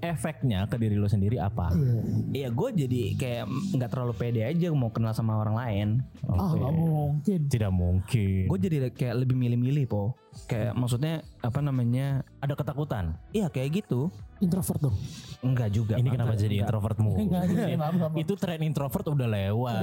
[0.00, 1.70] efeknya ke diri lo sendiri apa?
[1.70, 2.02] Iya.
[2.34, 5.88] Iya gue jadi kayak nggak terlalu pede aja mau kenal sama orang lain.
[6.24, 7.40] Ah, nggak mungkin.
[7.46, 8.44] Tidak mungkin.
[8.46, 10.14] Gue jadi kayak lebih milih-milih po.
[10.44, 12.22] Kayak maksudnya apa namanya?
[12.38, 13.16] ada ketakutan.
[13.32, 14.12] Iya kayak gitu.
[14.38, 14.96] Introvert dong.
[15.40, 15.96] Enggak juga.
[15.96, 16.66] Ini kenapa jadi Enggak.
[16.68, 17.12] introvertmu?
[17.16, 18.12] Enggak, enggak, maaf, maaf.
[18.18, 19.82] Itu tren introvert udah lewat.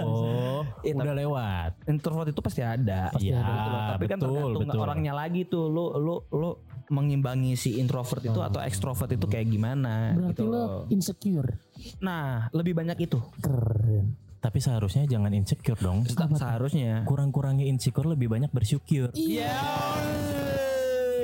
[0.00, 1.70] Oh, Iya, udah lewat.
[1.84, 3.12] Introvert itu pasti ada.
[3.12, 3.52] Pasti Iya, ada.
[3.52, 3.72] betul.
[3.92, 4.80] Tapi kan Betul, tergantung betul.
[4.80, 5.66] orangnya lagi tuh.
[5.68, 6.50] Lu lu lu
[6.88, 11.56] mengimbangi si introvert itu atau ekstrovert itu kayak gimana Berarti gitu lo insecure.
[12.00, 13.16] Nah, lebih banyak itu.
[13.40, 14.12] Keren.
[14.42, 16.02] Tapi seharusnya jangan insecure dong.
[16.10, 17.06] Seharusnya.
[17.06, 19.14] Kurang-kurangi insecure lebih banyak bersyukur.
[19.14, 19.54] Iya.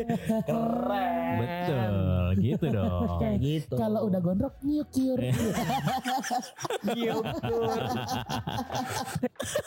[0.48, 1.36] Keren.
[1.42, 1.94] Betul,
[2.38, 3.18] gitu dong.
[3.18, 3.74] Kayak gitu.
[3.74, 5.18] Kalau udah gondrok nyukur.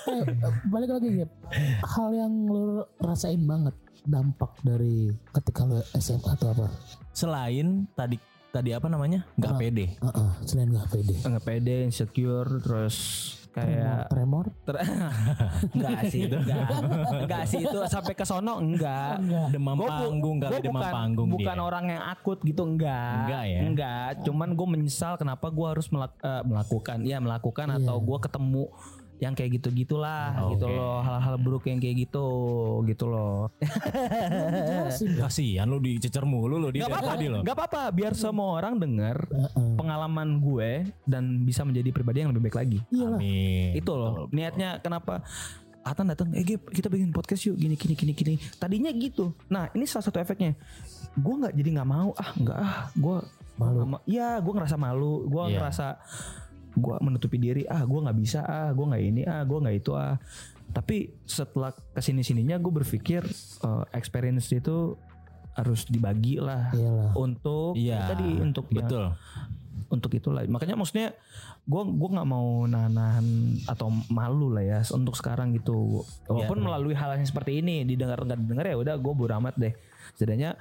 [0.02, 0.24] Eh,
[0.68, 1.32] balik lagi Gap.
[1.86, 6.68] Hal yang lo rasain banget dampak dari ketika lo SMA atau apa?
[7.14, 8.18] Selain tadi
[8.52, 9.24] tadi apa namanya?
[9.34, 9.58] Nggak Ah.
[9.58, 9.86] pede.
[9.96, 11.16] Heeh, selain gak pede.
[11.18, 12.98] Nggak pede, insecure, terus
[13.50, 14.80] kayak Tremor, ter
[15.76, 16.68] enggak sih, enggak.
[17.18, 19.20] Enggak sih itu sampai ke sono enggak.
[19.20, 19.48] enggak.
[19.50, 21.64] Demam Gua panggung kali gua demam bukan, panggung bukan dia.
[21.66, 23.60] orang yang akut gitu enggak Enggak ya?
[23.62, 27.78] enggak cuman gue menyesal kenapa gue harus melak- eh, melakukan ya melakukan Iya.
[27.78, 28.64] atau gue ketemu
[29.22, 30.58] yang kayak gitu gitulah Oke.
[30.58, 31.06] gitu loh.
[31.06, 32.26] Hal-hal buruk yang kayak gitu
[32.90, 33.54] gitu loh.
[35.22, 37.40] Kasihan lu dicecer mulu lu di nggak apa-apa tadi lo.
[37.46, 37.82] nggak apa-apa.
[37.94, 39.30] Biar semua orang dengar
[39.78, 42.80] pengalaman gue dan bisa menjadi pribadi yang lebih baik lagi.
[42.90, 43.22] Iyalah.
[43.22, 43.70] Amin.
[43.78, 44.26] itu loh.
[44.34, 45.22] Niatnya kenapa?
[45.82, 47.58] Atan datang eh Gip, kita bikin podcast yuk.
[47.62, 48.36] Gini gini gini gini.
[48.58, 49.38] Tadinya gitu.
[49.54, 50.58] Nah ini salah satu efeknya.
[51.14, 52.10] Gue nggak jadi nggak mau.
[52.18, 52.90] Ah nggak ah.
[52.98, 53.18] Gue
[53.62, 53.86] Malu.
[54.10, 55.62] Iya, gue ngerasa malu, gue Iya.
[55.62, 55.88] ngerasa
[56.72, 57.64] gue menutupi diri.
[57.68, 58.42] Ah, gue nggak bisa.
[58.42, 59.22] Ah, gue nggak ini.
[59.24, 59.92] Ah, gue nggak itu.
[59.92, 60.16] Ah,
[60.72, 63.28] tapi setelah ke sini sininya gue berpikir
[63.62, 64.96] eh, experience itu
[65.52, 67.12] harus dibagi lah Iyalah.
[67.20, 68.08] untuk Iya.
[68.08, 69.12] tadi untuk betul.
[69.92, 70.48] untuk itulah.
[70.48, 71.12] Makanya maksudnya
[71.68, 73.28] gue gua nggak mau nahan
[73.68, 76.08] atau malu lah ya untuk sekarang gitu.
[76.32, 76.66] Walaupun Iya.
[76.72, 79.76] melalui hal yang seperti ini didengar nggak didengar ya udah gue bodo amat deh.
[80.16, 80.56] Setidaknya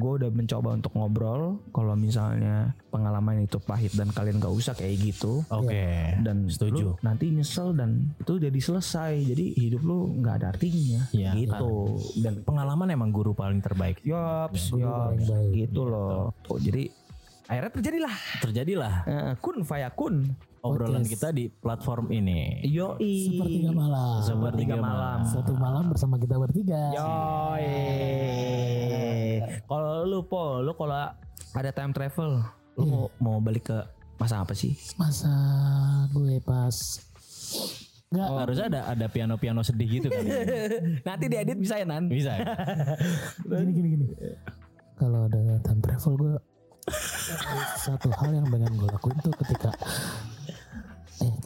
[0.00, 4.96] gue udah mencoba untuk ngobrol kalau misalnya pengalaman itu pahit dan kalian gak usah kayak
[4.98, 6.16] gitu Oke.
[6.24, 6.82] dan Setuju.
[6.82, 11.36] lu nanti nyesel dan itu jadi selesai jadi hidup lu nggak ada artinya Iya.
[11.36, 14.00] gitu dan Pengalaman emang guru paling terbaik.
[14.02, 15.50] yops yops paling baik.
[15.60, 16.88] gitu loh oh, jadi
[17.50, 20.14] akhirnya terjadilah Terjadilah Eh, kun fayakun
[20.60, 21.10] obrolan Podcast.
[21.10, 22.60] kita di platform ini.
[22.62, 23.32] Yoi.
[23.32, 24.20] Sepertiga malam.
[24.20, 24.84] Sepertiga malam.
[24.84, 25.18] malam.
[25.26, 26.92] Satu malam bersama kita bertiga.
[26.92, 27.72] Yoi.
[29.62, 31.10] Kalau lu po, lu kalau
[31.50, 32.44] ada time travel,
[32.76, 33.78] lu mau mau balik ke
[34.16, 34.76] masa apa sih?
[34.94, 35.32] Masa
[36.10, 36.76] gue pas
[38.10, 40.24] Nggak, Oh, harusnya ada ada piano-piano sedih gitu kan.
[41.06, 42.04] Nanti diedit bisa ya Nan?
[42.04, 42.36] Bisa.
[42.36, 42.44] ya?
[43.46, 44.06] gini gini gini.
[44.92, 46.34] Kalau ada time travel gue
[47.80, 49.70] satu hal yang pengen gue lakuin tuh ketika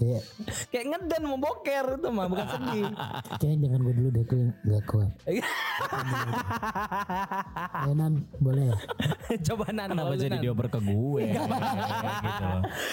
[0.04, 0.24] eh kayak
[0.68, 2.84] Kayak ngedan mau boker itu mah bukan sedih.
[3.40, 5.10] kayak jangan gue dulu deh gue nggak kuat.
[7.84, 8.76] Eh Nan boleh ya?
[9.44, 9.88] Coba Nan.
[9.90, 10.42] Kenapa jadi Nan.
[10.42, 11.24] dioper ke gue?
[12.24, 12.46] gitu.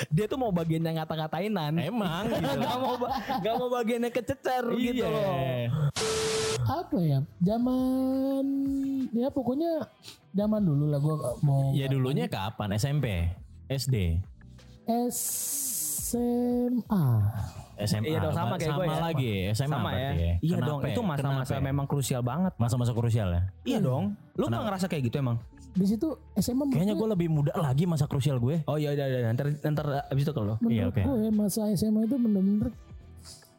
[0.09, 1.73] Dia tuh mau bagian yang ngata-ngatain Nan.
[1.77, 2.57] Emang gitu.
[2.57, 2.95] Gak mau
[3.39, 5.09] gak mau bagiannya kececer gitu Iya.
[5.09, 5.67] loh.
[6.63, 7.19] Apa ya?
[7.39, 8.45] Zaman
[9.11, 9.71] ya pokoknya
[10.31, 12.71] zaman dulu lah gue mau Ya dulunya kapan?
[12.73, 13.27] SMP,
[13.67, 14.19] SD,
[16.11, 17.05] SMA.
[17.81, 18.05] SMA.
[18.05, 18.99] Iya dong, sama kayak gue ya.
[19.01, 19.95] lagi, SMA Sama ya.
[19.95, 20.89] berarti Iya Kenapa dong, ya?
[20.91, 21.61] itu masa-masa Kenapa ya?
[21.63, 22.53] memang krusial banget.
[22.55, 23.41] Masa-masa krusial ya.
[23.63, 24.03] Iya dong.
[24.35, 25.37] Lu gak ngerasa kayak gitu emang?
[25.71, 28.59] Di situ SMA Kayaknya gue- gue lebih muda lagi masa krusial gue.
[28.67, 29.29] Oh iya iya iya.
[29.31, 30.59] Ntar ntar abis itu kalau.
[30.61, 30.99] Iya, oke.
[30.99, 32.69] gue masa SMA itu bener-bener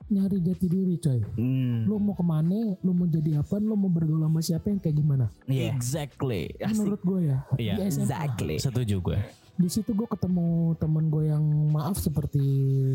[0.06, 1.24] nyari jati diri coy.
[1.34, 1.88] Hmm.
[1.88, 4.92] Lu mau ke mana, lu mau jadi apa, lu mau bergaul sama siapa yang kayak
[4.94, 5.26] gimana.
[5.48, 5.72] Iya.
[5.72, 6.52] Exactly.
[6.60, 7.38] Menurut gue ya.
[7.56, 8.04] Iya, SMA.
[8.04, 8.56] Exactly.
[8.60, 9.18] Setuju gue.
[9.54, 12.40] Di situ gue ketemu temen gue yang maaf seperti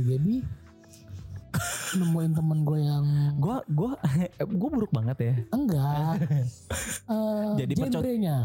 [0.06, 0.42] Gaby.
[1.90, 3.06] Nemuin temen gue yang
[3.38, 3.96] Gua gua
[4.60, 5.34] gua buruk banget ya.
[5.50, 6.14] enggak.
[7.08, 8.38] Eh, Jadi percot- genrenya.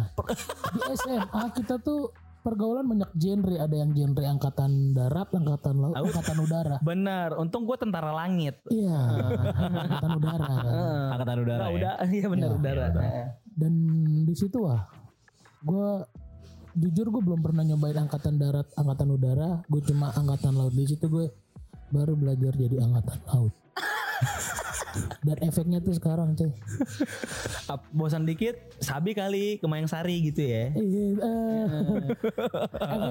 [0.70, 3.58] Di SMA kita tuh pergaulan banyak genre.
[3.58, 6.76] Ada yang genre angkatan darat, angkatan laut, angkatan udara.
[6.80, 7.34] Benar.
[7.36, 8.62] Untung gua tentara langit.
[8.66, 8.96] Iya,
[9.82, 10.46] angkatan udara.
[10.46, 10.64] kan.
[11.12, 11.74] Angkatan udara Nah, ya.
[11.74, 12.86] udah iya benar Iya, udara.
[13.52, 13.72] Dan
[14.22, 14.86] di situ ah,
[15.60, 15.90] gue
[16.74, 19.50] jujur gue belum pernah nyobain angkatan darat, angkatan udara.
[19.68, 20.72] Gue cuma angkatan laut.
[20.72, 21.26] Di situ gue
[21.88, 23.52] baru belajar jadi angkatan laut.
[25.24, 26.52] Dan efeknya tuh sekarang cuy.
[27.96, 31.64] Bosan dikit sabi kali ke Mayang Sari gitu ya Iya, eh,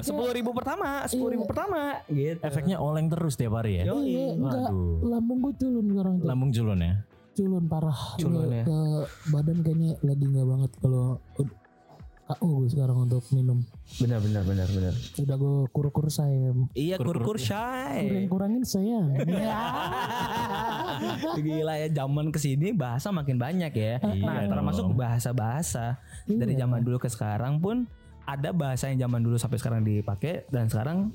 [0.06, 3.90] sepuluh ribu pertama sepuluh ribu pertama gitu Efeknya oleng terus tiap hari ya.
[3.90, 4.06] Yoi.
[4.06, 4.70] iya, enggak.
[4.70, 5.10] Waduh.
[5.10, 6.26] Lambung gue culun sekarang tuh.
[6.30, 6.94] Lambung culun ya.
[7.34, 8.00] Culun parah.
[8.22, 8.64] Culun Iya, ya.
[8.70, 8.80] Ke
[9.34, 11.06] badan kayaknya lagi nggak banget kalau
[12.34, 13.62] KO gue sekarang untuk minum.
[13.98, 16.50] benar benar benar benar Udah gue kur-kur saya.
[16.74, 19.00] iya kur kur shy Kurang-kurangin saya.
[21.38, 23.94] Gila ya zaman ke sini bahasa makin banyak ya.
[24.00, 24.98] nah Iya termasuk dong.
[24.98, 27.86] bahasa-bahasa dari zaman dulu ke sekarang pun
[28.22, 31.10] ada bahasa yang zaman dulu sampai sekarang dipakai dan sekarang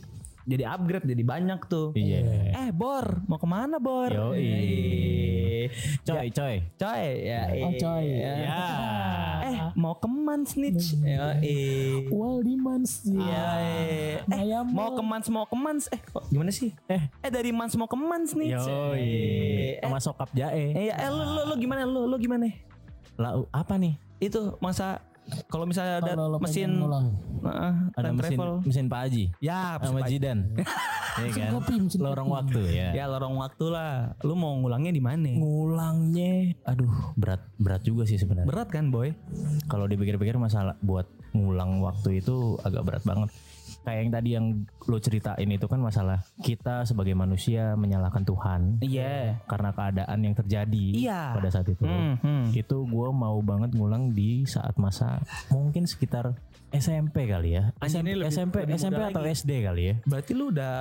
[0.44, 1.90] jadi upgrade jadi banyak tuh.
[1.92, 2.55] Iya.
[2.55, 4.07] Eh Bor mau ke mana Bor?
[4.07, 4.37] Yoi.
[4.37, 5.64] Eh,
[6.02, 6.55] Coy, coy.
[6.76, 7.40] Coy ya.
[7.59, 8.05] Oh, coy.
[8.07, 8.33] ya.
[8.38, 8.55] Ya.
[9.46, 10.98] Eh mau keman snitch?
[10.98, 12.02] Ya, eh.
[12.09, 13.06] Waldimans.
[13.06, 14.18] Ya, eh.
[14.20, 17.06] Eh, Ayam mau ke Mans mau ke Mans eh kok gimana sih Eh.
[17.16, 19.06] eh dari Mans mau ke Mans nih Yoi.
[19.72, 20.74] eh, Sama sokap jae.
[20.74, 22.50] eh, eh lu, lu, lu gimana lu lu gimana
[23.14, 23.94] Lah apa nih?
[24.16, 24.98] itu masa
[25.46, 26.80] kalau misalnya ada mesin
[27.92, 30.38] Ada mesin travel mesin Pak Haji ya sama pasti- Jidan.
[31.16, 31.50] Iya kan?
[31.55, 32.37] kopi, mesin Lorong kopi.
[32.37, 32.88] waktu ya.
[32.92, 38.16] ya lorong waktu lah lu mau ngulangnya di mana Ngulangnya aduh berat berat juga sih
[38.16, 38.44] sebenarnya.
[38.44, 39.16] berat kan boy
[39.66, 43.29] Kalau dipikir-pikir masalah buat ngulang waktu itu agak berat banget.
[43.87, 44.46] Kayak yang tadi yang
[44.83, 50.87] lo ceritain itu kan masalah kita sebagai manusia menyalahkan Tuhan iya karena keadaan yang terjadi
[50.99, 51.22] Iya.
[51.33, 51.81] pada saat itu.
[51.81, 52.44] Hmm, hmm.
[52.51, 56.35] Itu gue mau banget ngulang di saat masa mungkin sekitar
[56.68, 57.70] SMP kali ya.
[57.79, 59.38] SMP, lebih- SMP, lebih SMP atau lagi.
[59.38, 59.94] SD kali ya.
[60.03, 60.75] berarti lu udah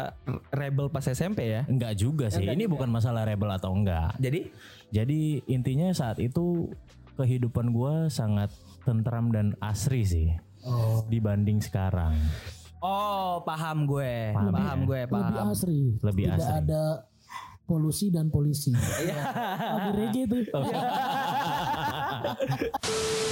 [0.50, 2.42] rebel pas SMP ya Enggak juga sih.
[2.42, 4.18] Ini bukan masalah rebel atau enggak.
[4.18, 4.50] jadi
[4.88, 6.74] Jadi intinya saat itu
[7.14, 8.50] kehidupan gua sangat
[8.82, 10.30] tentram dan asri sih
[10.62, 11.06] Oh.
[11.06, 12.18] dibanding sekarang.
[12.86, 14.86] Oh paham gue paham, Paham ya?
[14.86, 15.82] gue Lebih paham asri.
[16.00, 16.54] Lebih Tidak asri.
[16.62, 16.84] ada
[17.66, 18.70] polusi dan polisi.
[18.70, 20.44] Lagu reggae tuh.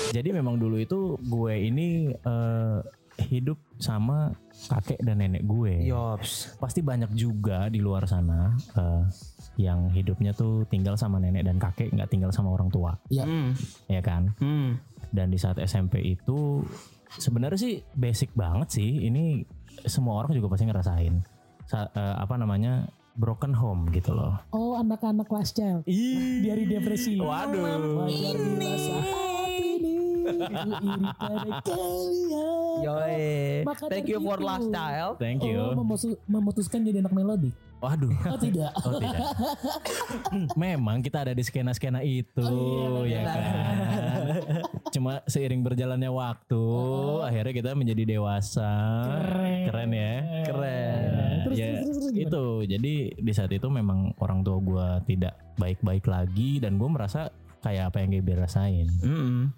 [0.09, 2.79] Jadi memang dulu itu gue ini eh,
[3.23, 4.33] hidup sama
[4.67, 5.85] kakek dan nenek gue.
[5.85, 9.03] yops Pasti banyak juga di luar sana eh,
[9.55, 13.21] yang hidupnya tuh tinggal sama nenek dan kakek nggak tinggal sama orang tua, Ya.
[13.21, 13.53] hmm.
[13.85, 14.33] ya kan?
[14.41, 14.81] Hmm.
[15.13, 16.65] Dan di saat SMP itu
[17.15, 19.04] sebenarnya sih basic banget sih.
[19.04, 19.43] Ini
[19.84, 21.13] semua orang juga pasti ngerasain.
[21.65, 24.38] Sa- eh, apa namanya broken home gitu loh.
[24.49, 25.86] Oh anak-anak last child.
[26.39, 27.15] Dari depresi.
[27.15, 28.04] Waduh.
[28.04, 28.71] Wajar ini.
[32.82, 33.63] Yoi.
[33.63, 34.45] Maka Thank you for itu.
[34.45, 35.13] last child.
[35.17, 35.60] Thank you.
[35.62, 37.52] Oh, memutus- memutuskan jadi anak melodi.
[37.80, 38.12] Waduh.
[38.26, 38.71] Oh tidak.
[38.80, 39.28] Oh tidak.
[40.62, 44.62] Memang kita ada di skena-skena itu, Oh, iya, ya kan.
[44.93, 46.65] Cuma seiring berjalannya waktu,
[47.25, 48.71] akhirnya kita menjadi dewasa.
[49.65, 50.13] Keren, ya.
[50.45, 51.49] Keren.
[51.49, 52.45] Terus, ya, terus, terus, itu.
[52.69, 57.34] Jadi di saat itu memang orang tua gua tidak baik-baik lagi dan gue merasa
[57.65, 58.88] kayak apa yang gue rasain.
[59.01, 59.49] Mm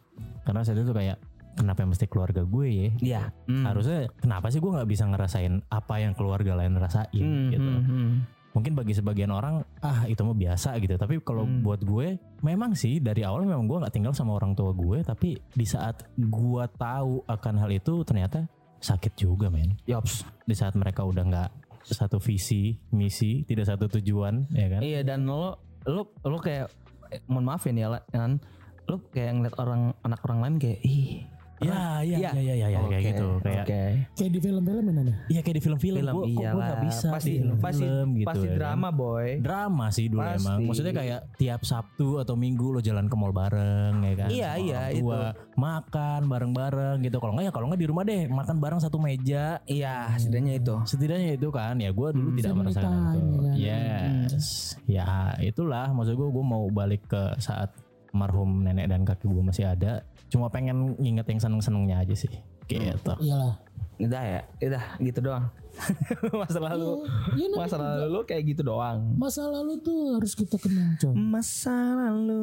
[0.48, 1.20] Karena saat itu kayak
[1.58, 2.90] kenapa mesti keluarga gue ya?
[3.02, 3.24] Iya.
[3.50, 3.64] Mm.
[3.66, 7.84] Harusnya kenapa sih gue nggak bisa ngerasain apa yang keluarga lain rasain Hmm, gitu hmm,
[7.84, 8.12] hmm.
[8.56, 11.60] Mungkin bagi sebagian orang ah itu mah biasa gitu tapi kalau Hmm.
[11.60, 15.36] buat gue memang sih dari awal memang gue nggak tinggal sama orang tua gue tapi
[15.36, 18.48] di saat gue tahu akan hal itu ternyata
[18.80, 20.24] sakit juga men Yops.
[20.42, 21.50] di saat mereka udah nggak
[21.84, 26.72] satu visi misi tidak satu tujuan ya kan Iya dan lo lo lo kayak
[27.12, 28.40] eh, mohon maaf ya nih ya kan
[28.86, 32.30] lo kayak ngeliat orang anak orang lain kayak ih ya ya Iya.
[32.32, 33.66] ya ya ya, ya, kayak gitu kayak.
[34.12, 35.14] Kayak di film-film ya Nana?
[35.26, 37.86] iya kayak di film-film film gue kok gue iyalah nggak bisa pasti di film, pasti
[37.86, 38.58] gitu pasti ya kan.
[38.58, 40.40] drama boy drama sih dulu Pasti.
[40.42, 44.50] emang maksudnya kayak tiap Sabtu atau Minggu lo jalan ke mall bareng ya kan Iya,
[44.58, 48.80] iya, tua, makan bareng-bareng gitu kalau nggak ya kalau nggak di rumah deh makan bareng
[48.80, 52.38] satu meja iya setidaknya itu setidaknya itu kan ya gue dulu Hmm.
[52.38, 54.12] tidak merasakan itu ya kan?
[54.26, 54.48] yes
[54.86, 55.08] ya
[55.40, 57.72] itulah maksud gue gue mau balik ke saat
[58.16, 60.02] marhum nenek dan kakek gue masih ada
[60.32, 62.32] cuma pengen nginget yang seneng-senengnya aja sih
[62.66, 62.82] gitu
[63.22, 63.62] Iyalah.
[63.98, 64.42] Udah ya?
[64.62, 65.46] Udah gitu doang.
[66.32, 67.04] Masa lalu
[67.36, 67.58] Iya, Nana.
[67.60, 69.12] masa lalu lu kayak gitu doang.
[69.14, 71.12] Masa lalu tuh harus kita kenang coy.
[71.12, 72.40] masa lalu.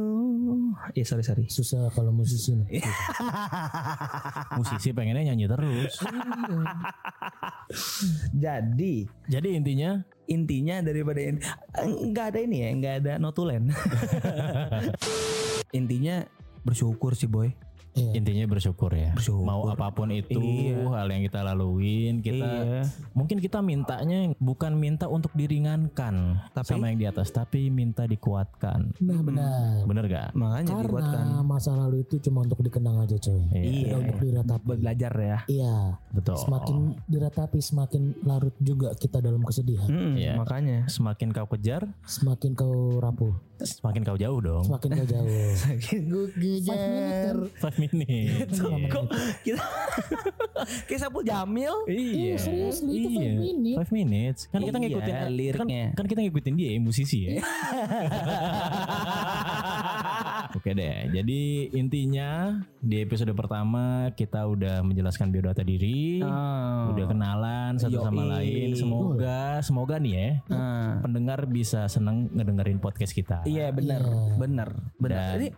[0.92, 1.48] Ya sorry sorry.
[1.48, 2.84] Susah kalau musisi nih.
[4.60, 5.96] musisi pengennya nyanyi terus.
[8.36, 9.08] Jadi.
[9.26, 9.90] Jadi intinya?
[10.28, 11.40] Intinya daripada in-
[12.12, 13.72] nggak ada ini ya nggak ada notulen.
[15.72, 16.24] Intinya
[16.62, 17.50] bersyukur sih boy
[17.92, 18.12] Iya.
[18.14, 19.12] intinya bersyukur ya.
[19.12, 19.42] Bersyukur.
[19.42, 20.80] Mau apa pun itu Iya.
[20.90, 22.80] hal yang kita laluin, kita Iya.
[23.12, 26.66] mungkin kita mintanya bukan minta untuk diringankan Tapi?
[26.66, 28.96] sama yang di atas, tapi minta dikuatkan.
[28.98, 29.84] Nah benar.
[29.84, 30.28] Bener gak?
[30.32, 33.40] Makanya Karena masa lalu itu cuma untuk dikenang aja coy.
[33.50, 33.60] Iya.
[33.60, 33.80] Iya.
[33.82, 34.64] Tidak untuk diratapi.
[34.64, 35.38] buat belajar ya.
[35.46, 35.76] Iya.
[36.10, 36.36] Betul.
[36.38, 39.84] Semakin diratapi semakin larut juga kita dalam kesedihan.
[39.84, 40.34] Mm-mm, Iya.
[40.36, 40.78] Makanya.
[40.88, 44.64] Semakin kau kejar, Semakin kau rapuh, semakin kau jauh dong.
[44.64, 45.28] semakin kau jauh.
[46.08, 47.36] Gue kejar.
[47.82, 48.56] Five minutes.
[48.56, 48.86] Iya.
[48.88, 49.04] Kok
[49.42, 49.58] kita
[50.86, 51.74] kayak Sapu Jamil?
[51.84, 52.38] Iya.
[52.38, 53.34] serius, itu five Iya.
[53.34, 53.76] minutes.
[53.76, 54.40] Five minutes.
[54.46, 55.84] Kan kita Iya, ngikutin kan, liriknya.
[55.92, 57.42] kan kita ngikutin dia ya, musisi ya.
[60.52, 61.10] Oke deh.
[61.10, 61.40] Jadi
[61.72, 62.30] intinya
[62.76, 66.92] di episode pertama kita udah menjelaskan biodata diri, Oh.
[66.92, 68.30] udah kenalan satu sama Yoi.
[68.30, 68.68] lain.
[68.74, 71.00] Semoga semoga nih ya Ah.
[71.00, 73.42] pendengar bisa seneng ngedengerin podcast kita.
[73.42, 74.36] Iya benar, Iya.
[74.36, 75.34] benar, benar.
[75.34, 75.48] Jadi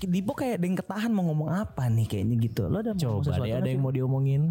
[0.00, 2.62] Dipo kayak ada yang ketahan mau ngomong apa nih kayaknya gitu.
[2.66, 3.84] Lo udah mau ngomong Coba sesuatu deh ada yang sih?
[3.84, 4.42] mau diomongin.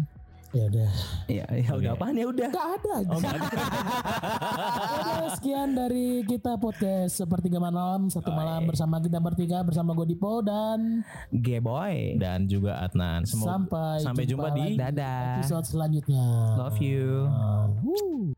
[0.52, 0.90] Ya udah.
[1.32, 2.48] Iya, ya udah apaan ya udah.
[2.52, 3.08] Gak ada aja.
[3.08, 3.48] Oh, nggak ada.
[5.00, 10.44] Oke, sekian dari kita podcast sepertiga malam satu malam bersama kita bertiga bersama gue Dipo
[10.44, 11.00] dan
[11.32, 12.20] Gay boy.
[12.20, 13.24] Dan juga Adnan.
[13.24, 15.40] Semoga sampai sampai jumpa di lagi Dadah.
[15.40, 16.26] episode selanjutnya.
[16.60, 17.32] Love you.
[17.32, 18.36] Uh, woo.